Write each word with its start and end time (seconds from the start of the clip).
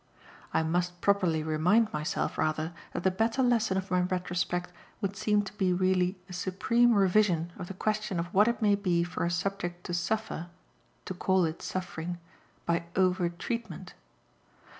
I 0.51 0.63
must 0.63 0.99
properly 0.99 1.43
remind 1.43 1.93
myself, 1.93 2.35
rather, 2.39 2.73
that 2.91 3.03
the 3.03 3.11
better 3.11 3.43
lesson 3.43 3.77
of 3.77 3.91
my 3.91 3.99
retrospect 4.01 4.73
would 4.99 5.15
seem 5.15 5.43
to 5.43 5.53
be 5.53 5.73
really 5.73 6.17
a 6.27 6.33
supreme 6.33 6.95
revision 6.95 7.53
of 7.55 7.67
the 7.67 7.75
question 7.75 8.19
of 8.19 8.25
what 8.33 8.47
it 8.47 8.63
may 8.63 8.73
be 8.73 9.03
for 9.03 9.23
a 9.25 9.29
subject 9.29 9.83
to 9.83 9.93
suffer, 9.93 10.47
to 11.05 11.13
call 11.13 11.45
it 11.45 11.61
suffering, 11.61 12.17
by 12.65 12.85
over 12.95 13.29
treatment. 13.29 13.93